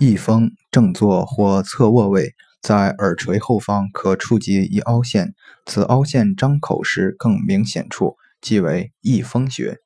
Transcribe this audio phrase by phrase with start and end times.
[0.00, 5.34] 翳风正坐或侧卧位在耳垂后方可触及一凹陷
[5.66, 9.76] 此凹陷张口时更明显处即为翳风穴。